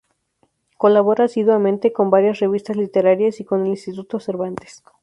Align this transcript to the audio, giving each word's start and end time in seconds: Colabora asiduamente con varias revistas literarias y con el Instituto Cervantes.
Colabora 0.79 1.25
asiduamente 1.25 1.93
con 1.93 2.09
varias 2.09 2.39
revistas 2.39 2.75
literarias 2.75 3.39
y 3.39 3.45
con 3.45 3.61
el 3.61 3.67
Instituto 3.67 4.19
Cervantes. 4.19 4.81